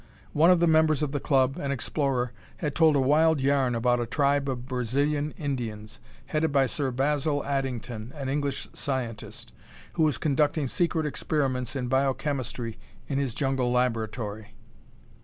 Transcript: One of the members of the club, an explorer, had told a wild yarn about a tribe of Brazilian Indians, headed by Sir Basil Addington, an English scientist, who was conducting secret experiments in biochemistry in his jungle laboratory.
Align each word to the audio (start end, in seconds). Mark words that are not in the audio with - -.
One 0.33 0.49
of 0.49 0.59
the 0.59 0.65
members 0.65 1.03
of 1.03 1.11
the 1.11 1.19
club, 1.19 1.57
an 1.57 1.71
explorer, 1.71 2.31
had 2.57 2.73
told 2.73 2.95
a 2.95 2.99
wild 2.99 3.39
yarn 3.39 3.75
about 3.75 3.99
a 3.99 4.07
tribe 4.07 4.49
of 4.49 4.65
Brazilian 4.67 5.29
Indians, 5.37 5.99
headed 6.25 6.51
by 6.51 6.65
Sir 6.65 6.89
Basil 6.89 7.45
Addington, 7.45 8.11
an 8.15 8.27
English 8.27 8.67
scientist, 8.73 9.51
who 9.93 10.01
was 10.01 10.17
conducting 10.17 10.67
secret 10.67 11.05
experiments 11.05 11.75
in 11.75 11.87
biochemistry 11.87 12.79
in 13.07 13.19
his 13.19 13.35
jungle 13.35 13.71
laboratory. 13.71 14.55